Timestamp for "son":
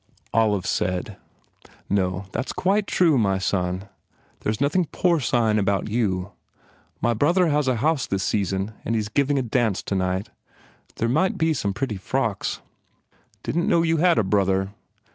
3.37-3.87